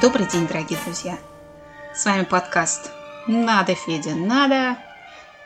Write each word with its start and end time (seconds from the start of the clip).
Добрый 0.00 0.26
день, 0.26 0.46
дорогие 0.46 0.78
друзья! 0.82 1.18
С 1.94 2.06
вами 2.06 2.24
подкаст 2.24 2.90
«Надо, 3.26 3.74
Федя, 3.74 4.14
надо!» 4.14 4.78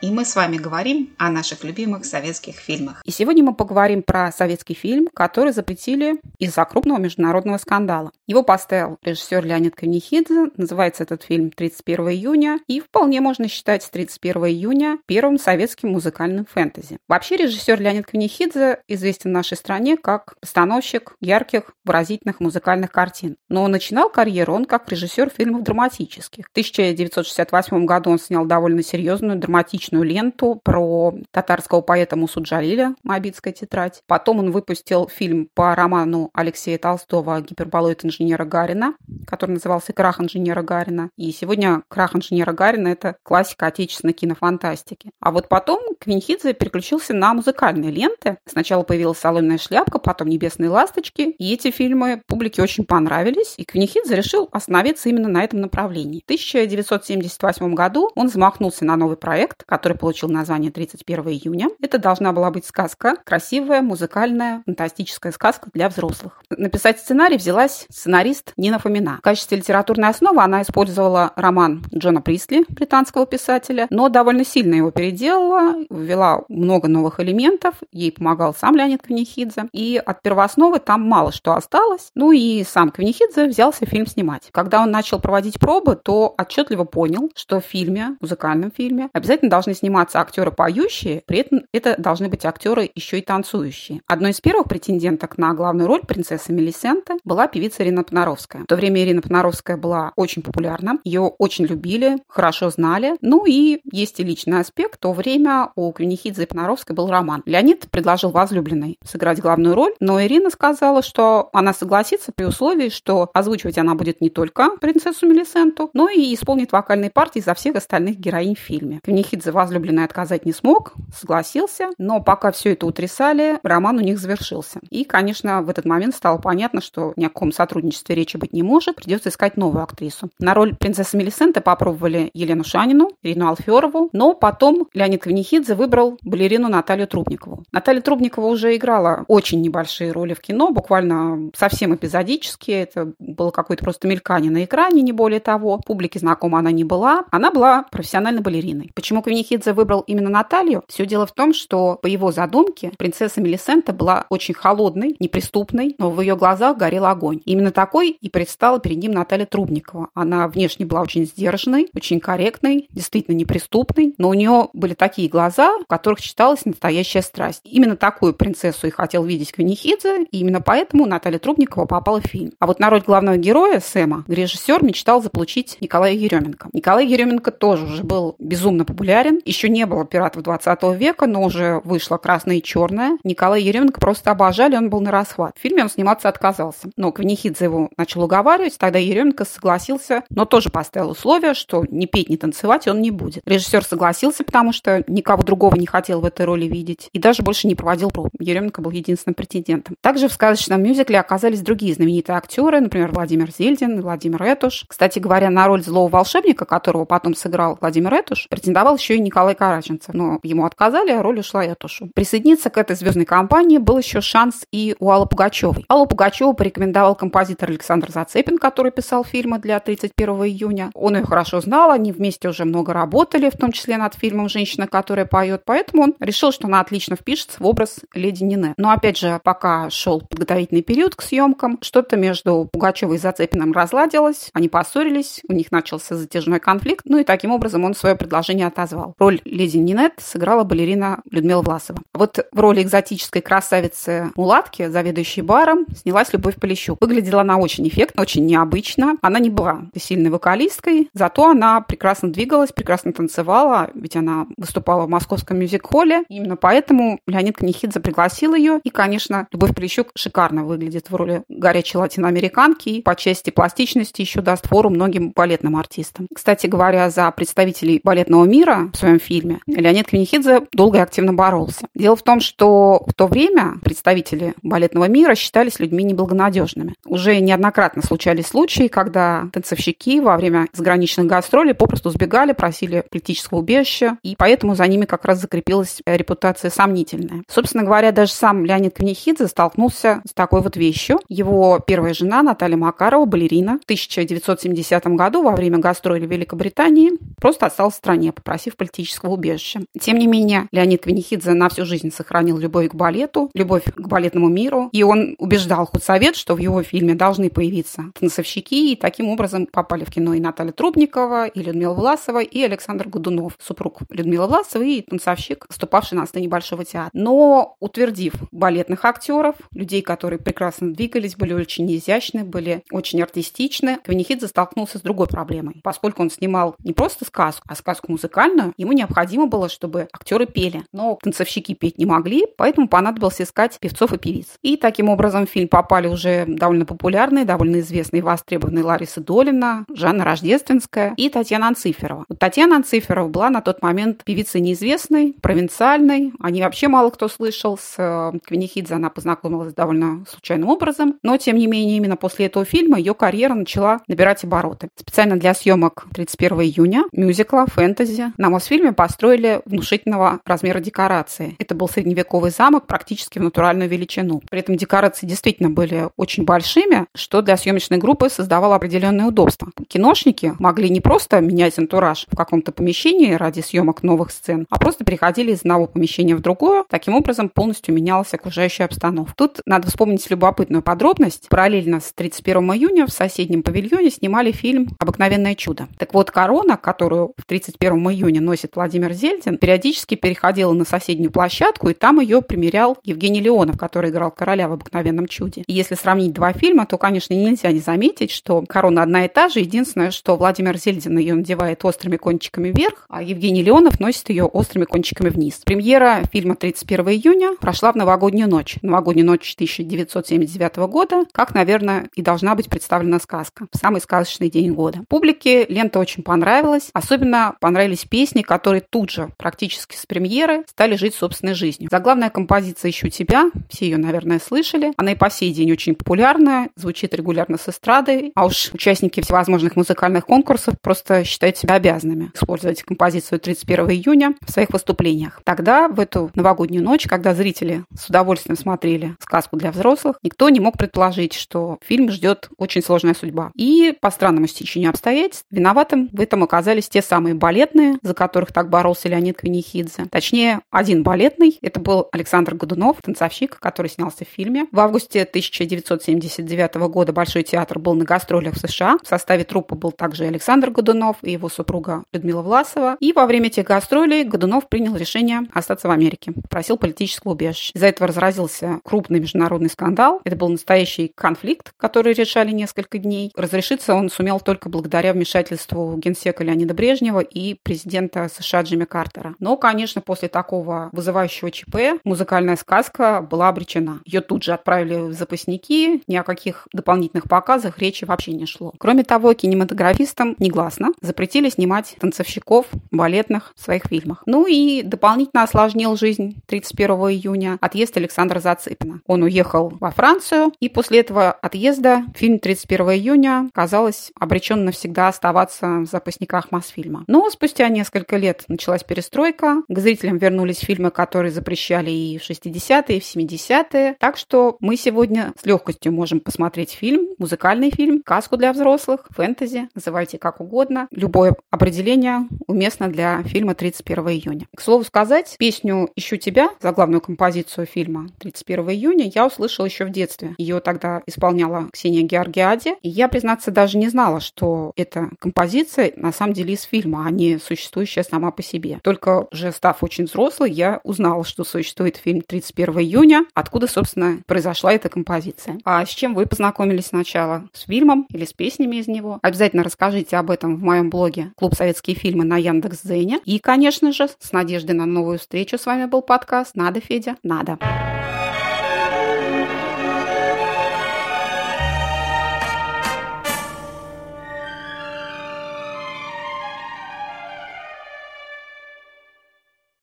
И 0.05 0.11
мы 0.11 0.27
с 0.27 0.37
вами 0.37 0.59
говорим 0.59 1.15
о 1.17 1.31
наших 1.31 1.65
любимых 1.65 2.05
советских 2.05 2.57
фильмах. 2.57 3.01
И 3.07 3.11
сегодня 3.11 3.43
мы 3.43 3.55
поговорим 3.55 4.03
про 4.03 4.31
советский 4.33 4.75
фильм, 4.75 5.09
который 5.15 5.55
запретили 5.55 6.21
из-за 6.39 6.63
крупного 6.67 6.99
международного 6.99 7.57
скандала. 7.57 8.13
Его 8.27 8.43
поставил 8.43 8.99
режиссер 9.03 9.47
Леонид 9.47 9.75
Кавнихидзе. 9.75 10.51
Называется 10.59 11.05
этот 11.05 11.23
фильм 11.23 11.51
«31 11.57 12.13
июня». 12.13 12.59
И 12.67 12.81
вполне 12.81 13.23
можно 13.23 13.49
считать 13.49 13.89
31 13.91 14.45
июня 14.45 14.99
первым 15.07 15.39
советским 15.39 15.93
музыкальным 15.93 16.45
фэнтези. 16.45 16.99
Вообще 17.09 17.37
режиссер 17.37 17.81
Леонид 17.81 18.05
Кавнихидзе 18.05 18.81
известен 18.89 19.31
в 19.31 19.33
нашей 19.33 19.57
стране 19.57 19.97
как 19.97 20.35
постановщик 20.39 21.17
ярких, 21.23 21.71
выразительных 21.87 22.41
музыкальных 22.41 22.93
картин. 22.93 23.37
Но 23.49 23.67
начинал 23.69 24.11
карьеру 24.11 24.53
он 24.53 24.67
как 24.67 24.87
режиссер 24.93 25.31
фильмов 25.31 25.63
драматических. 25.63 26.45
В 26.45 26.51
1968 26.51 27.87
году 27.87 28.11
он 28.11 28.19
снял 28.19 28.45
довольно 28.45 28.83
серьезную 28.83 29.39
драматичную 29.39 29.94
научную 29.95 30.03
ленту 30.03 30.61
про 30.63 31.15
татарского 31.31 31.81
поэта 31.81 32.17
Мусу 32.17 32.43
Джалиля 32.43 32.95
«Моабитская 33.03 33.53
тетрадь». 33.53 34.03
Потом 34.07 34.41
он 34.41 34.51
выпустил 34.51 35.09
фильм 35.09 35.49
по 35.55 35.75
роману 35.75 36.31
Алексея 36.35 36.79
Толстого 36.79 37.41
«Гиперболоид 37.41 38.05
инженера 38.05 38.45
Гарина», 38.45 38.95
который 39.27 39.53
назывался 39.53 39.93
«Крах 39.93 40.21
инженера 40.21 40.63
Гарина». 40.63 41.11
И 41.17 41.31
сегодня 41.33 41.83
«Крах 41.89 42.17
инженера 42.17 42.53
Гарина»— 42.53 42.89
это 42.89 43.17
классика 43.23 43.67
отечественной 43.67 44.13
кинофантастики. 44.13 45.11
А 45.21 45.31
вот 45.31 45.49
потом 45.49 45.81
Квинхидзе 46.01 46.53
переключился 46.55 47.15
на 47.15 47.35
музыкальные 47.35 47.91
ленты. 47.91 48.39
Сначала 48.47 48.83
появилась 48.83 49.19
«Соломенная 49.19 49.59
шляпка», 49.59 49.99
потом 49.99 50.29
«Небесные 50.29 50.71
ласточки». 50.71 51.35
И 51.39 51.53
эти 51.53 51.71
фильмы 51.71 52.23
публике 52.27 52.63
очень 52.63 52.85
понравились. 52.85 53.55
И 53.57 53.65
Квинхидзе 53.65 54.17
решил 54.17 54.49
остановиться 54.53 55.09
именно 55.09 55.29
на 55.29 55.45
этом 55.45 55.61
направлении. 55.61 56.21
В 56.21 56.25
1978 56.25 57.75
году 57.75 58.11
он 58.15 58.29
замахнулся 58.29 58.85
на 58.85 58.97
новый 58.97 59.17
проект, 59.17 59.65
который 59.67 59.84
который 59.85 59.99
получил 59.99 60.31
название 60.31 60.71
31 60.71 61.29
июня. 61.29 61.69
Это 61.79 61.99
должна 61.99 62.33
была 62.33 62.51
быть 62.51 62.65
сказка, 62.65 63.17
красивая, 63.23 63.83
музыкальная, 63.83 64.63
фантастическая 64.65 65.31
сказка 65.31 65.69
для 65.75 65.91
взрослых. 65.91 66.41
Написать 66.49 67.01
сценарий 67.01 67.37
взялась 67.37 67.85
сценарист 67.91 68.55
Нина 68.57 68.79
Фомина. 68.79 69.19
В 69.19 69.21
качестве 69.21 69.59
литературной 69.59 70.09
основы 70.09 70.43
она 70.43 70.63
использовала 70.63 71.33
роман 71.37 71.85
Джона 71.95 72.23
Присли, 72.23 72.65
британского 72.71 73.27
писателя, 73.27 73.87
но 73.91 74.09
довольно 74.09 74.43
сильно 74.43 74.75
его 74.75 74.91
переделала, 74.91 75.75
ввела 75.91 76.45
много 76.49 76.89
новых 76.89 77.21
элементов, 77.21 77.75
ей 77.93 78.11
помогал 78.11 78.55
сам 78.55 78.77
Леонид 78.77 79.03
Квинихидзе, 79.03 79.65
и 79.73 80.01
от 80.03 80.23
первоосновы 80.23 80.79
там 80.79 81.03
мало 81.03 81.31
что 81.31 81.53
осталось. 81.53 82.09
Ну 82.15 82.33
и 82.33 82.65
сам 82.65 82.91
Квинихидзе 82.91 83.49
взялся 83.49 83.85
фильм 83.85 84.07
снимать. 84.07 84.49
Когда 84.51 84.81
он 84.81 84.91
начал 84.91 85.21
проводить 85.21 85.61
пробы, 85.61 85.95
то 85.95 86.35
отчетливо 86.39 86.85
понял, 86.85 87.31
что 87.37 87.61
в 87.61 87.67
фильме, 87.67 88.17
музыкальном 88.23 88.71
фильме, 88.71 89.11
обязательно 89.13 89.51
должны 89.65 89.75
сниматься 89.75 90.21
актеры 90.21 90.51
поющие, 90.51 91.23
при 91.27 91.39
этом 91.39 91.63
это 91.73 91.95
должны 91.97 92.29
быть 92.29 92.45
актеры 92.45 92.91
еще 92.95 93.19
и 93.19 93.23
танцующие. 93.23 94.03
Одной 94.07 94.33
из 94.33 94.41
первых 94.41 94.69
претенденток 94.69 95.39
на 95.39 95.55
главную 95.55 95.89
роль 95.89 96.03
принцессы 96.03 96.53
Мелисенты 96.53 97.15
была 97.25 97.47
певица 97.47 97.83
Ирина 97.83 98.05
Понаровская. 98.05 98.63
В 98.65 98.67
то 98.67 98.77
время 98.77 99.03
Ирина 99.03 99.23
Понаровская 99.23 99.79
была 99.79 100.13
очень 100.17 100.43
популярна, 100.43 100.99
ее 101.05 101.23
очень 101.23 101.65
любили, 101.65 102.19
хорошо 102.29 102.69
знали. 102.69 103.17
Ну 103.23 103.47
и 103.47 103.81
есть 103.91 104.21
и 104.21 104.23
личный 104.23 104.61
аспект. 104.61 104.97
В 104.97 104.99
то 104.99 105.13
время 105.13 105.71
у 105.77 105.91
Квинихидзе 105.93 106.43
и 106.43 106.47
Понаровской 106.47 106.95
был 106.95 107.09
роман. 107.09 107.43
Леонид 107.47 107.91
предложил 107.91 108.31
возлюбленной 108.31 108.99
сыграть 109.03 109.41
главную 109.41 109.75
роль, 109.75 109.95
но 110.01 110.23
Ирина 110.23 110.51
сказала, 110.51 111.03
что 111.03 111.49
она 111.55 111.73
согласится 111.73 112.33
при 112.33 112.45
условии, 112.45 112.91
что 112.91 113.31
озвучивать 113.33 113.79
она 113.79 113.95
будет 113.95 114.21
не 114.21 114.29
только 114.29 114.77
принцессу 114.79 115.27
Мелисенту, 115.27 115.89
но 115.95 116.11
и 116.11 116.35
исполнит 116.35 116.73
вокальные 116.73 117.11
партии 117.11 117.41
за 117.41 117.55
всех 117.55 117.77
остальных 117.77 118.19
героинь 118.19 118.57
в 118.57 118.59
фильме. 118.59 119.01
Квинихидзе 119.03 119.54
возлюбленный 119.55 120.05
отказать 120.05 120.45
не 120.45 120.53
смог, 120.53 120.93
согласился, 121.15 121.91
но 121.99 122.21
пока 122.21 122.53
все 122.53 122.73
это 122.73 122.87
утрясали, 122.87 123.59
роман 123.63 123.97
у 123.97 124.01
них 124.01 124.19
завершился. 124.19 124.81
И, 124.91 125.05
конечно, 125.05 125.63
в 125.63 125.71
этот 125.71 125.87
момент 125.87 126.15
стало 126.15 126.39
понятно, 126.39 126.81
что 126.81 127.15
ни 127.17 127.25
о 127.25 127.29
каком 127.29 127.53
сотрудничестве 127.53 128.15
речи 128.15 128.37
быть 128.37 128.53
не 128.53 128.63
может, 128.63 128.97
придется 128.97 129.31
искать 129.31 129.57
новую 129.57 129.83
актрису. 129.83 130.29
На 130.39 130.55
роль 130.55 130.77
принцессы 130.77 131.17
Мелисенты 131.17 131.61
попробовали 131.61 132.31
Елену 132.35 132.65
Шанину, 132.65 133.11
Ирину 133.23 133.49
Алферову, 133.49 134.11
но 134.13 134.35
потом 134.35 134.89
Леонид 134.93 135.23
Квинихидзе 135.23 135.75
выбрал 135.75 136.19
балерину 136.23 136.69
Наталью 136.69 137.07
Трубникову. 137.07 137.65
Наталья 137.73 138.01
Трубникова 138.01 138.47
уже 138.47 138.77
играла 138.77 139.25
очень 139.29 139.61
небольшие 139.63 140.13
роли 140.13 140.35
в 140.35 140.41
кино, 140.41 140.71
буквально 140.71 141.51
совсем 141.57 141.95
эпизодические, 141.95 142.83
это 142.83 143.13
было 143.19 143.51
какое-то 143.51 143.85
просто 143.85 144.09
мелькание 144.09 144.51
на 144.51 144.65
экране, 144.65 145.03
не 145.03 145.13
более 145.13 145.41
того. 145.41 145.81
Публике 145.85 146.19
знакома 146.19 146.59
она 146.59 146.71
не 146.71 146.85
была. 146.85 147.25
Она 147.31 147.51
была 147.51 147.85
профессиональной 147.91 148.43
балериной. 148.43 148.91
Почему 148.95 149.23
Квинихидзе 149.23 149.44
Орджоникидзе 149.45 149.73
выбрал 149.73 150.01
именно 150.01 150.31
Наталью, 150.31 150.83
все 150.89 151.07
дело 151.07 151.27
в 151.27 151.33
том, 151.33 151.53
что 151.53 151.99
по 152.03 152.07
его 152.07 152.33
задумке 152.33 152.93
принцесса 152.97 153.41
Мелисента 153.41 153.93
была 153.93 154.27
очень 154.31 154.55
холодной, 154.55 155.17
неприступной, 155.21 155.95
но 155.99 156.11
в 156.11 156.21
ее 156.21 156.37
глазах 156.37 156.77
горел 156.77 157.07
огонь. 157.07 157.41
Именно 157.45 157.71
такой 157.71 158.11
и 158.11 158.31
предстала 158.31 158.81
перед 158.81 158.99
ним 158.99 159.13
Наталья 159.13 159.47
Трубникова. 159.47 160.09
Она 160.15 160.49
внешне 160.49 160.87
была 160.87 161.03
очень 161.03 161.27
сдержанной, 161.27 161.89
очень 161.95 162.21
корректной, 162.21 162.89
действительно 162.91 163.37
неприступной, 163.37 164.15
но 164.19 164.29
у 164.31 164.35
нее 164.35 164.69
были 164.73 164.95
такие 164.95 165.29
глаза, 165.29 165.79
в 165.79 165.87
которых 165.87 166.21
читалась 166.21 166.65
настоящая 166.65 167.23
страсть. 167.23 167.61
Именно 167.65 167.97
такую 167.97 168.35
принцессу 168.35 168.87
и 168.87 168.91
хотел 168.91 169.25
видеть 169.25 169.53
Квинихидзе, 169.53 170.25
и 170.31 170.39
именно 170.39 170.61
поэтому 170.61 171.07
Наталья 171.07 171.39
Трубникова 171.39 171.87
попала 171.87 172.21
в 172.21 172.27
фильм. 172.27 172.53
А 172.59 172.67
вот 172.67 172.81
на 172.81 172.91
роль 172.91 173.03
главного 173.03 173.37
героя, 173.37 173.81
Сэма, 173.81 174.25
режиссер 174.27 174.83
мечтал 174.83 175.23
заполучить 175.23 175.77
Николая 175.81 176.13
Еременко. 176.13 176.69
Николай 176.73 177.07
Еременко 177.07 177.51
тоже 177.51 177.85
уже 177.85 178.05
был 178.05 178.37
безумно 178.39 178.85
популярен, 178.85 179.34
еще 179.45 179.69
не 179.69 179.87
было 179.87 180.05
пиратов 180.05 180.43
20 180.43 180.83
века, 180.99 181.27
но 181.27 181.43
уже 181.43 181.81
вышло 181.85 182.17
«Красное 182.17 182.57
и 182.57 182.63
черное». 182.63 183.19
Николай 183.25 183.63
Еременко 183.63 184.01
просто 184.01 184.31
обожали, 184.31 184.77
он 184.77 184.91
был 184.91 185.01
на 185.01 185.11
расхват. 185.11 185.57
В 185.57 185.61
фильме 185.61 185.83
он 185.83 185.91
сниматься 185.91 186.29
отказался. 186.29 186.91
Но 186.97 187.11
Квинихидзе 187.13 187.65
его 187.65 187.91
начал 187.97 188.23
уговаривать, 188.23 188.79
тогда 188.79 188.99
Еременко 188.99 189.45
согласился, 189.45 190.25
но 190.31 190.45
тоже 190.45 190.71
поставил 190.71 191.11
условие, 191.11 191.55
что 191.55 191.85
ни 191.91 192.07
петь, 192.07 192.29
ни 192.29 192.37
танцевать 192.37 192.87
он 192.89 193.01
не 193.01 193.11
будет. 193.11 193.43
Режиссер 193.47 193.85
согласился, 193.85 194.45
потому 194.45 194.73
что 194.73 195.05
никого 195.07 195.43
другого 195.43 195.77
не 195.77 195.87
хотел 195.87 196.21
в 196.21 196.25
этой 196.25 196.47
роли 196.47 196.67
видеть, 196.67 197.09
и 197.13 197.19
даже 197.19 197.43
больше 197.43 197.67
не 197.67 197.75
проводил 197.75 198.11
проб. 198.11 198.31
Еременко 198.39 198.81
был 198.83 198.91
единственным 198.91 199.35
претендентом. 199.35 199.97
Также 200.01 200.29
в 200.29 200.33
сказочном 200.33 200.83
мюзикле 200.83 201.19
оказались 201.19 201.61
другие 201.61 201.95
знаменитые 201.95 202.37
актеры, 202.37 202.81
например, 202.81 203.13
Владимир 203.13 203.51
Зельдин 203.51 204.01
Владимир 204.01 204.43
Этуш. 204.43 204.85
Кстати 204.89 205.19
говоря, 205.19 205.51
на 205.51 205.67
роль 205.67 205.83
злого 205.83 206.09
волшебника, 206.09 206.65
которого 206.65 207.05
потом 207.05 207.35
сыграл 207.35 207.79
Владимир 207.81 208.15
Этуш, 208.15 208.47
претендовал 208.49 208.97
еще 208.97 209.17
и 209.17 209.21
Николай 209.25 209.55
Караченцев, 209.55 210.15
но 210.15 210.39
ему 210.43 210.65
отказали, 210.65 211.11
а 211.11 211.23
роль 211.23 211.41
ушла 211.41 211.65
Ятушу. 211.65 212.11
Присоединиться 212.15 212.71
к 212.71 212.79
этой 212.79 212.97
звездной 212.97 213.25
компании 213.25 213.79
был 213.79 213.99
еще 213.99 214.21
шанс 214.21 214.65
и 214.71 214.95
у 215.01 215.11
Аллы 215.11 215.27
Пугачевой. 215.27 215.85
Аллу 215.89 216.07
Пугачеву 216.07 216.55
порекомендовал 216.55 217.15
композитор 217.15 217.71
Александр 217.71 218.11
Зацепин, 218.11 218.59
который 218.59 218.93
писал 218.93 219.25
фильмы 219.25 219.59
для 219.59 219.81
31 219.81 220.45
июня. 220.45 220.91
Он 220.95 221.17
ее 221.17 221.25
хорошо 221.25 221.61
знал, 221.61 221.91
они 221.91 222.13
вместе 222.13 222.49
уже 222.49 222.65
много 222.65 222.93
работали, 222.93 223.51
в 223.51 223.57
том 223.57 223.73
числе 223.73 223.97
над 223.97 224.15
фильмом 224.15 224.49
«Женщина, 224.49 224.87
которая 224.87 225.27
поет», 225.27 225.63
поэтому 225.65 226.03
он 226.03 226.15
решил, 226.21 226.53
что 226.53 226.67
она 226.67 226.81
отлично 226.81 227.17
впишется 227.17 227.63
в 227.63 227.67
образ 227.67 228.01
леди 228.15 228.45
Нине. 228.45 228.75
Но 228.77 228.91
опять 228.91 229.19
же, 229.19 229.41
пока 229.43 229.91
шел 229.91 230.21
подготовительный 230.21 230.83
период 230.83 231.15
к 231.15 231.23
съемкам, 231.23 231.79
что-то 231.81 232.17
между 232.17 232.69
Пугачевой 232.73 233.17
и 233.17 233.19
Зацепиным 233.19 233.73
разладилось, 233.73 234.51
они 234.53 234.69
поссорились, 234.69 235.41
у 235.49 235.53
них 235.53 235.73
начался 235.73 236.17
затяжной 236.17 236.61
конфликт, 236.61 237.05
ну 237.07 237.19
и 237.19 237.25
таким 237.25 237.51
образом 237.51 237.85
он 237.85 237.95
свое 237.95 238.17
предложение 238.17 238.67
отозвал. 238.67 239.14
Роль 239.19 239.41
леди 239.45 239.79
Нинет 239.79 240.15
сыграла 240.19 240.65
балерина 240.65 241.23
Людмила 241.31 241.63
Власова. 241.63 242.01
Вот 242.13 242.39
в 242.53 242.61
роли 242.61 242.83
экзотической 242.83 243.43
красавицы 243.43 244.31
Мулатки, 244.35 244.87
заведующей 244.89 245.43
баром, 245.43 245.87
снялась 245.95 246.33
Любовь 246.33 246.57
Полищук. 246.57 246.99
Выглядела 247.01 247.43
она 247.43 247.59
очень 247.59 247.87
эффектно, 247.89 248.23
очень 248.23 248.47
необычно. 248.47 249.17
Она 249.23 249.39
не 249.39 249.51
была 249.51 249.83
сильной 249.97 250.31
вокалисткой, 250.31 251.11
зато 251.13 251.49
она 251.49 251.81
прекрасно 251.81 252.33
двигалась, 252.33 252.73
прекрасно 252.73 253.13
танцевала, 253.13 253.91
ведь 253.95 254.17
она 254.17 254.47
выступала 254.57 255.07
в 255.07 255.09
московском 255.09 255.59
мюзик-холле. 255.59 256.25
Именно 256.29 256.57
поэтому 256.57 257.21
Леонид 257.27 257.57
Книхидзе 257.57 258.01
пригласил 258.01 258.55
ее. 258.55 258.81
И, 258.83 258.91
конечно, 258.91 259.47
Любовь 259.53 259.75
Полищук 259.75 260.09
шикарно 260.17 260.65
выглядит 260.65 261.11
в 261.11 261.15
роли 261.15 261.43
горячей 261.49 261.99
латиноамериканки 261.99 262.89
и 262.89 263.03
по 263.03 263.15
части 263.15 263.51
пластичности 263.51 264.23
еще 264.23 264.41
даст 264.41 264.67
фору 264.67 264.91
многим 264.91 265.33
балетным 265.35 265.77
артистам. 265.77 266.27
Кстати 266.35 266.67
говоря, 266.67 267.11
за 267.11 267.31
представителей 267.31 268.01
балетного 268.03 268.45
мира 268.45 268.91
в 268.93 268.97
своем 269.05 269.21
фильме, 269.21 269.61
Леонид 269.67 270.07
Квинихидзе 270.07 270.63
долго 270.73 270.99
и 270.99 271.01
активно 271.01 271.35
боролся. 271.35 271.87
Дело 271.95 272.17
в 272.17 272.23
том, 272.23 272.41
что 272.41 273.05
в 273.07 273.13
то 273.13 273.27
время 273.27 273.75
представители 273.83 274.55
балетного 274.63 275.09
мира 275.09 275.35
считались 275.35 275.79
людьми 275.79 276.05
неблагонадежными. 276.05 276.95
Уже 277.05 277.39
неоднократно 277.41 278.03
случались 278.03 278.47
случаи, 278.47 278.89
когда 278.89 279.49
танцовщики 279.53 280.21
во 280.21 280.37
время 280.37 280.69
заграничных 280.73 281.27
гастролей 281.27 281.75
попросту 281.75 282.11
сбегали, 282.11 282.53
просили 282.53 283.05
политического 283.11 283.59
убежища, 283.59 284.17
и 284.23 284.35
поэтому 284.37 284.75
за 284.75 284.87
ними 284.87 285.05
как 285.05 285.25
раз 285.25 285.41
закрепилась 285.41 286.01
репутация 286.07 286.71
сомнительная. 286.71 287.43
Собственно 287.49 287.85
говоря, 287.85 288.13
даже 288.13 288.33
сам 288.33 288.65
Леонид 288.65 288.95
Квинихидзе 288.95 289.49
столкнулся 289.49 290.23
с 290.29 290.33
такой 290.33 290.63
вот 290.63 290.77
вещью. 290.77 291.21
Его 291.29 291.81
первая 291.87 292.15
жена 292.15 292.43
Наталья 292.43 292.77
Макарова, 292.77 293.27
балерина, 293.27 293.79
в 293.81 293.85
1970 293.85 295.07
году 295.09 295.43
во 295.43 295.53
время 295.53 295.79
гастроли 295.79 296.27
Великобритании 296.27 297.13
просто 297.39 297.67
осталась 297.67 297.95
в 297.95 297.99
стране, 297.99 298.33
попросив 298.33 298.77
политического 298.77 298.94
убежища. 299.29 299.81
Тем 299.99 300.19
не 300.19 300.27
менее, 300.27 300.69
Леонид 300.73 301.03
Квинихидзе 301.03 301.53
на 301.53 301.69
всю 301.69 301.85
жизнь 301.85 302.11
сохранил 302.11 302.59
любовь 302.59 302.91
к 302.91 302.95
балету, 302.95 303.51
любовь 303.55 303.85
к 303.85 304.07
балетному 304.07 304.49
миру, 304.49 304.89
и 304.93 305.03
он 305.03 305.35
убеждал 305.39 305.87
худсовет, 305.87 306.37
что 306.37 306.55
в 306.55 306.59
его 306.59 306.83
фильме 306.83 307.15
должны 307.15 307.51
появиться 307.51 308.05
танцовщики, 308.19 308.93
и 308.93 308.97
таким 308.97 309.29
образом 309.29 309.67
попали 309.67 310.05
в 310.05 310.11
кино 310.11 310.35
и 310.35 310.41
Наталья 310.41 310.73
Трубникова, 310.73 311.47
и 311.47 311.63
Людмила 311.63 311.95
Власова, 311.95 312.43
и 312.43 312.63
Александр 312.63 313.09
Годунов, 313.09 313.57
супруг 313.61 314.03
Людмилы 314.11 314.47
Власовой 314.47 314.97
и 314.97 315.03
танцовщик, 315.03 315.67
выступавший 315.69 316.19
на 316.19 316.27
сцене 316.27 316.49
Большого 316.49 316.85
театра. 316.85 317.11
Но 317.13 317.77
утвердив 317.81 318.35
балетных 318.53 319.05
актеров, 319.05 319.57
людей, 319.73 320.03
которые 320.03 320.39
прекрасно 320.39 320.93
двигались, 320.93 321.37
были 321.37 321.55
очень 321.55 321.93
изящны, 321.95 322.45
были 322.45 322.85
очень 322.91 323.23
артистичны, 323.23 323.99
Квинихидзе 324.05 324.49
столкнулся 324.49 324.99
с 324.99 325.03
другой 325.03 325.27
проблемой. 325.27 325.81
Поскольку 325.83 326.23
он 326.23 326.31
снимал 326.31 326.77
не 326.85 326.93
просто 326.93 327.25
сказку, 327.25 327.65
а 327.69 327.75
сказку 327.75 328.13
музыкальную, 328.13 328.73
ему 328.85 328.93
необходимо 328.93 329.47
было, 329.47 329.69
чтобы 329.69 330.09
актеры 330.13 330.47
пели. 330.47 330.85
Но 330.93 331.19
танцовщики 331.23 331.75
петь 331.75 331.99
не 331.99 332.07
могли, 332.07 332.47
поэтому 332.57 332.89
понадобилось 332.89 333.41
искать 333.41 333.79
певцов 333.81 334.13
и 334.13 334.19
певиц. 334.19 334.47
И 334.63 334.77
таким 334.77 335.09
образом 335.09 335.47
в 335.47 335.51
фильм 335.51 335.69
попали 335.69 336.07
уже 336.07 336.45
довольно 336.47 336.85
популярные, 336.85 337.45
довольно 337.45 337.81
известные 337.81 338.21
и 338.21 338.23
востребованные 338.23 338.85
Лариса 338.85 339.21
Долина, 339.21 339.85
Жанна 339.93 340.25
Рождественская 340.25 341.15
и 341.17 341.29
Татьяна 341.29 341.69
Анциферова. 341.69 342.25
Вот 342.29 342.39
Татьяна 342.39 342.77
Анциферова 342.77 343.29
была 343.29 343.51
на 343.51 343.61
тот 343.61 343.83
момент 343.83 344.25
певицей 344.25 344.61
неизвестной, 344.61 345.35
провинциальной. 345.41 346.33
О 346.41 346.51
ней 346.51 346.63
вообще 346.63 346.89
мало 346.89 347.11
кто 347.11 347.29
слышал. 347.29 347.79
С 347.79 347.95
э, 347.99 348.39
Квинихидзе 348.47 348.95
она 348.95 349.11
познакомилась 349.11 349.75
довольно 349.75 350.25
случайным 350.29 350.69
образом. 350.69 351.19
Но, 351.23 351.37
тем 351.37 351.57
не 351.57 351.67
менее, 351.67 351.97
именно 351.97 352.17
после 352.17 352.47
этого 352.47 352.65
фильма 352.65 352.99
ее 352.99 353.15
карьера 353.15 353.55
начала 353.55 354.01
набирать 354.09 354.45
обороты. 354.45 354.89
Специально 354.97 355.37
для 355.37 355.55
съемок 355.55 356.07
31 356.15 356.61
июня 356.61 357.05
мюзикла 357.13 357.67
«Фэнтези» 357.67 358.33
на 358.37 358.51
Мосфильме 358.65 358.93
построили 358.93 359.61
внушительного 359.67 360.41
размера 360.47 360.81
декорации. 360.81 361.55
Это 361.59 361.75
был 361.75 361.87
средневековый 361.87 362.51
замок 362.51 362.87
практически 362.87 363.39
в 363.39 363.43
натуральную 363.43 363.91
величину. 363.91 364.41
При 364.49 364.61
этом 364.61 364.79
декорации 364.79 365.27
действительно 365.27 365.69
были 365.69 366.09
очень 366.17 366.45
большими, 366.47 367.05
что 367.15 367.43
для 367.43 367.59
съемочной 367.59 367.99
группы 367.99 368.31
создавало 368.31 368.77
определенные 368.77 369.27
удобства. 369.27 369.69
Киношники 369.87 370.55
могли 370.59 370.89
не 370.89 371.03
просто 371.03 371.43
менять 371.43 371.79
антураж 371.79 372.25
в 372.27 372.35
каком-то 372.35 372.73
помещении 372.73 373.35
ради 373.35 373.61
съемок 373.61 374.03
новых 374.03 374.31
сцен, 374.31 374.67
а 374.71 374.79
просто 374.79 375.05
переходили 375.05 375.53
из 375.53 375.59
одного 375.59 375.87
помещения 375.87 376.35
в 376.35 376.41
другое. 376.41 376.85
Таким 376.89 377.17
образом 377.17 377.51
полностью 377.51 377.95
менялась 377.95 378.33
окружающая 378.33 378.85
обстановка. 378.85 379.35
Тут 379.37 379.61
надо 379.67 379.89
вспомнить 379.89 380.31
любопытную 380.31 380.81
подробность. 380.81 381.51
Параллельно 381.51 382.01
с 382.01 382.15
31 382.15 382.63
июня 382.73 383.07
в 383.07 383.11
соседнем 383.11 383.63
павильоне 383.63 384.09
снимали 384.09 384.53
фильм 384.53 384.89
«Обыкновенное 384.99 385.55
чудо». 385.55 385.87
Так 385.99 386.15
вот, 386.15 386.31
корона, 386.31 386.79
которую 386.79 387.35
в 387.37 387.45
31 387.45 387.93
июня 388.09 388.41
носит 388.55 388.77
Владимир 388.77 389.13
Зельдин, 389.13 389.59
периодически 389.59 390.15
переходила 390.15 390.73
на 390.73 390.85
соседнюю 390.85 391.33
площадку, 391.33 391.89
и 391.89 391.93
там 391.93 392.21
ее 392.21 392.41
примерял 392.41 392.97
Евгений 393.03 393.41
Леонов, 393.41 393.77
который 393.77 394.11
играл 394.11 394.31
короля 394.31 394.69
в 394.69 394.73
«Обыкновенном 394.75 395.27
чуде». 395.27 395.65
И 395.67 395.73
если 395.73 395.97
сравнить 395.97 396.33
два 396.33 396.53
фильма, 396.53 396.87
то, 396.87 396.97
конечно, 396.97 397.35
нельзя 397.35 397.73
не 397.73 397.81
заметить, 397.81 398.31
что 398.31 398.63
корона 398.63 399.03
одна 399.03 399.25
и 399.25 399.29
та 399.29 399.49
же. 399.49 399.59
Единственное, 399.59 400.13
что 400.13 400.37
Владимир 400.37 400.77
Зельдин 400.77 401.19
ее 401.19 401.35
надевает 401.35 401.85
острыми 401.85 402.17
кончиками 402.17 402.69
вверх, 402.69 403.07
а 403.09 403.25
Евгений 403.25 403.65
Леонов 403.65 403.99
носит 403.99 404.31
ее 404.31 404.45
острыми 404.45 404.85
кончиками 404.85 405.31
вниз. 405.31 405.61
Премьера 405.65 406.23
фильма 406.33 406.55
31 406.55 407.09
июня 407.09 407.57
прошла 407.61 407.91
в 407.91 407.97
новогоднюю 407.97 408.49
ночь. 408.49 408.77
Новогоднюю 408.83 409.27
ночь 409.27 409.55
1979 409.55 410.77
года, 410.89 411.25
как, 411.33 411.55
наверное, 411.55 412.09
и 412.15 412.23
должна 412.23 412.55
быть 412.55 412.69
представлена 412.69 413.19
сказка 413.19 413.67
в 413.73 413.77
самый 413.77 414.01
сказочный 414.01 414.49
день 414.49 414.73
года. 414.75 415.01
Публике 415.09 415.67
лента 415.67 415.99
очень 415.99 416.23
понравилась. 416.23 416.91
Особенно 416.93 417.57
понравились 417.59 418.05
песни, 418.05 418.44
которые 418.45 418.83
тут 418.83 419.11
же, 419.11 419.31
практически 419.37 419.97
с 419.97 420.07
премьеры, 420.07 420.65
стали 420.69 420.97
жить 420.97 421.15
собственной 421.15 421.55
жизнью. 421.55 421.89
Заглавная 421.91 422.31
композиция 422.31 422.91
«Ищу 422.91 423.09
тебя», 423.09 423.51
все 423.71 423.87
ее, 423.87 423.97
наверное, 423.97 424.39
слышали. 424.39 424.93
Она 424.97 425.13
и 425.13 425.17
по 425.17 425.31
сей 425.31 425.53
день 425.53 425.73
очень 425.73 425.95
популярная, 425.95 426.71
звучит 426.77 427.15
регулярно 427.15 427.59
с 427.59 427.69
эстрады, 427.69 428.33
а 428.35 428.47
уж 428.47 428.71
участники 428.73 429.21
всевозможных 429.21 429.77
музыкальных 429.77 430.27
конкурсов 430.27 430.75
просто 430.81 431.25
считают 431.25 431.57
себя 431.57 431.75
обязанными 431.75 432.31
использовать 432.35 432.83
композицию 432.83 433.41
31 433.41 433.91
июня 433.91 434.35
в 434.41 434.51
своих 434.51 434.71
выступлениях. 434.71 435.41
Тогда, 435.45 435.89
в 435.89 436.01
эту 436.01 436.31
новогоднюю 436.35 436.83
ночь, 436.85 437.07
когда 437.07 437.35
зрители 437.35 437.85
с 437.97 438.09
удовольствием 438.09 438.57
смотрели 438.57 439.17
сказку 439.21 439.57
для 439.57 439.71
взрослых, 439.71 440.17
никто 440.23 440.49
не 440.49 440.61
мог 440.61 440.79
предположить, 440.79 441.35
что 441.35 441.79
фильм 441.83 442.11
ждет 442.11 442.49
очень 442.59 442.83
сложная 442.83 443.15
судьба. 443.15 443.51
И 443.55 443.95
по 444.01 444.11
странному 444.11 444.47
стечению 444.47 444.91
обстоятельств 444.91 445.47
виноватым 445.51 446.09
в 446.13 446.21
этом 446.21 446.43
оказались 446.43 446.89
те 446.89 447.03
самые 447.03 447.35
балетные, 447.35 447.99
за 448.03 448.15
которых 448.35 448.51
так 448.51 448.69
боролся 448.69 449.09
Леонид 449.09 449.37
Квинихидзе. 449.37 450.07
Точнее, 450.11 450.59
один 450.73 451.05
балетный, 451.05 451.57
это 451.63 451.79
был 451.79 452.09
Александр 452.11 452.57
Годунов, 452.57 452.97
танцовщик, 453.01 453.61
который 453.61 453.87
снялся 453.87 454.25
в 454.25 454.29
фильме. 454.29 454.67
В 454.73 454.81
августе 454.81 455.23
1979 455.23 456.75
года 456.89 457.13
Большой 457.13 457.45
театр 457.45 457.79
был 457.79 457.95
на 457.95 458.05
гастролях 458.05 458.55
в 458.55 458.59
США. 458.59 458.97
В 459.05 459.07
составе 459.07 459.45
труппы 459.45 459.77
был 459.77 459.93
также 459.93 460.25
Александр 460.25 460.73
Годунов 460.73 461.19
и 461.23 461.31
его 461.31 461.49
супруга 461.49 462.03
Людмила 462.13 462.43
Власова. 462.43 462.97
И 462.99 463.13
во 463.13 463.27
время 463.27 463.47
этих 463.47 463.67
гастролей 463.67 464.25
Годунов 464.25 464.69
принял 464.69 464.97
решение 464.97 465.43
остаться 465.53 465.87
в 465.87 465.93
Америке. 465.93 466.33
Просил 466.51 466.77
политического 466.77 467.35
убежища. 467.35 467.71
Из-за 467.77 467.87
этого 467.87 468.09
разразился 468.09 468.81
крупный 468.83 469.21
международный 469.21 469.71
скандал. 469.71 470.21
Это 470.25 470.35
был 470.35 470.49
настоящий 470.49 471.13
конфликт, 471.15 471.73
который 471.77 472.15
решали 472.15 472.51
несколько 472.51 472.99
дней. 472.99 473.31
Разрешиться 473.37 473.95
он 473.95 474.11
сумел 474.11 474.41
только 474.41 474.69
благодаря 474.69 475.13
вмешательству 475.13 475.97
генсека 475.97 476.43
Леонида 476.43 476.75
Брежнева 476.75 477.21
и 477.21 477.55
президента 477.63 478.24
США 478.29 478.63
Джимми 478.63 478.85
Картера. 478.85 479.35
Но, 479.39 479.57
конечно, 479.57 480.01
после 480.01 480.29
такого 480.29 480.89
вызывающего 480.93 481.51
ЧП 481.51 482.01
музыкальная 482.05 482.57
сказка 482.57 483.21
была 483.21 483.49
обречена. 483.49 484.01
Ее 484.05 484.21
тут 484.21 484.43
же 484.43 484.53
отправили 484.53 484.97
в 484.97 485.13
запасники, 485.13 486.03
ни 486.07 486.17
о 486.17 486.23
каких 486.23 486.69
дополнительных 486.73 487.29
показах 487.29 487.79
речи 487.79 488.05
вообще 488.05 488.33
не 488.33 488.47
шло. 488.47 488.73
Кроме 488.79 489.05
того, 489.05 489.33
кинематографистам 489.35 490.37
негласно 490.39 490.93
запретили 491.01 491.49
снимать 491.49 491.97
танцовщиков 491.99 492.67
балетных 492.91 493.53
в 493.57 493.63
своих 493.63 493.85
фильмах. 493.87 494.23
Ну 494.27 494.47
и 494.47 494.83
дополнительно 494.83 495.43
осложнил 495.43 495.97
жизнь 495.97 496.37
31 496.47 496.91
июня 497.11 497.59
отъезд 497.61 497.97
Александра 497.97 498.41
Зацепина. 498.41 499.01
Он 499.07 499.23
уехал 499.23 499.73
во 499.81 499.91
Францию, 499.91 500.53
и 500.61 500.69
после 500.69 501.01
этого 501.01 501.33
отъезда 501.33 502.05
фильм 502.15 502.39
31 502.39 502.91
июня, 502.91 503.51
казалось, 503.53 504.13
обречен 504.19 504.65
навсегда 504.65 505.09
оставаться 505.09 505.81
в 505.81 505.87
запасниках 505.87 506.51
Мосфильма. 506.51 507.05
Но 507.07 507.29
спустя 507.31 507.69
несколько 507.69 508.14
лет 508.17 508.45
началась 508.49 508.85
перестройка, 508.85 509.63
к 509.69 509.79
зрителям 509.79 510.19
вернулись 510.19 510.59
фильмы, 510.59 510.91
которые 510.91 511.33
запрещали 511.33 511.91
и 511.91 512.19
в 512.19 512.23
60-е, 512.23 512.97
и 512.97 513.01
в 513.01 513.05
70-е. 513.05 513.97
Так 513.99 514.17
что 514.17 514.57
мы 514.61 514.77
сегодня 514.77 515.33
с 515.41 515.47
легкостью 515.47 515.93
можем 515.93 516.21
посмотреть 516.21 516.73
фильм, 516.73 517.09
музыкальный 517.19 517.71
фильм, 517.71 518.01
сказку 518.01 518.37
для 518.37 518.53
взрослых, 518.53 519.07
фэнтези, 519.11 519.69
называйте 519.75 520.19
как 520.19 520.41
угодно. 520.41 520.89
Любое 520.91 521.35
определение 521.51 522.29
уместно 522.47 522.89
для 522.89 523.23
фильма 523.25 523.55
31 523.55 524.09
июня. 524.09 524.47
К 524.55 524.61
слову 524.61 524.85
сказать, 524.85 525.37
песню 525.39 525.91
«Ищу 525.97 526.17
тебя», 526.17 526.51
заглавную 526.61 527.01
композицию 527.01 527.67
фильма 527.67 528.09
31 528.19 528.71
июня, 528.71 529.11
я 529.15 529.27
услышала 529.27 529.67
еще 529.67 529.85
в 529.85 529.91
детстве. 529.91 530.35
Ее 530.39 530.61
тогда 530.61 531.03
исполняла 531.07 531.69
Ксения 531.73 532.03
Георгиаде. 532.03 532.77
И 532.83 532.89
я, 532.89 533.09
признаться, 533.09 533.51
даже 533.51 533.79
не 533.79 533.89
знала, 533.89 534.21
что 534.21 534.73
эта 534.77 535.11
композиция 535.19 535.93
на 535.97 536.13
самом 536.13 536.33
деле 536.35 536.55
из 536.55 536.63
фильма, 536.63 537.07
а 537.07 537.11
не 537.11 537.39
существующая 537.39 538.04
сама 538.05 538.31
по 538.31 538.43
себе. 538.43 538.81
Только 538.83 539.27
уже 539.33 539.53
став 539.53 539.83
очень 539.83 540.05
взрослой, 540.05 540.51
я 540.51 540.81
узнала, 540.85 541.25
что 541.25 541.45
существует 541.45 541.97
фильм 541.97 542.21
31 542.21 542.79
июня, 542.81 543.25
откуда, 543.35 543.67
собственно, 543.67 544.19
произошла 544.27 544.73
эта 544.73 544.89
композиция. 544.89 545.59
А 545.65 545.85
с 545.85 545.89
чем 545.89 546.15
вы 546.15 546.27
познакомились 546.27 546.87
сначала? 546.87 547.49
С 547.53 547.63
фильмом 547.63 548.07
или 548.11 548.25
с 548.25 548.33
песнями 548.33 548.77
из 548.77 548.87
него? 548.87 549.19
Обязательно 549.23 549.65
расскажите 549.65 550.17
об 550.17 550.31
этом 550.31 550.57
в 550.57 550.63
моем 550.63 550.91
блоге 550.91 551.33
«Клуб 551.37 551.55
советские 551.55 551.97
фильмы» 551.97 552.25
на 552.25 552.37
Яндекс.Зене. 552.37 553.21
И, 553.25 553.39
конечно 553.39 553.93
же, 553.93 554.09
с 554.19 554.33
надеждой 554.33 554.73
на 554.73 554.87
новую 554.87 555.19
встречу 555.19 555.59
с 555.59 555.67
вами 555.67 555.87
был 555.87 556.03
подкаст 556.03 556.55
«Надо, 556.55 556.81
Федя, 556.81 557.17
надо». 557.23 557.59